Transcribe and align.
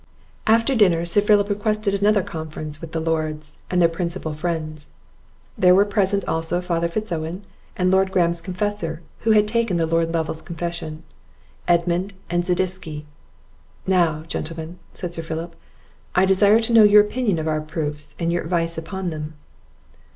After 0.47 0.73
dinner, 0.73 1.05
Sir 1.05 1.21
Philip 1.21 1.47
requested 1.47 1.93
another 1.93 2.23
conference 2.23 2.81
with 2.81 2.91
the 2.91 2.99
Lords, 2.99 3.63
and 3.69 3.79
their 3.79 3.87
principal 3.87 4.33
friends. 4.33 4.89
There 5.55 5.75
were 5.75 5.85
present 5.85 6.25
also 6.27 6.59
Father 6.59 6.87
Oswald, 6.87 7.41
and 7.77 7.91
Lord 7.91 8.11
Graham's 8.11 8.41
confessor, 8.41 9.03
who 9.19 9.31
had 9.33 9.47
taken 9.47 9.77
the 9.77 9.85
Lord 9.85 10.11
Lovel's 10.11 10.41
confession, 10.41 11.03
Edmund, 11.67 12.13
and 12.31 12.43
Zadisky. 12.43 13.05
"Now, 13.85 14.23
gentlemen," 14.23 14.79
said 14.91 15.13
Sir 15.13 15.21
Philip, 15.21 15.55
"I 16.15 16.25
desire 16.25 16.59
to 16.61 16.73
know 16.73 16.83
your 16.83 17.01
opinion 17.03 17.37
of 17.37 17.47
our 17.47 17.61
proofs, 17.61 18.15
and 18.17 18.31
your 18.33 18.41
advice 18.41 18.79
upon 18.79 19.11
them." 19.11 19.35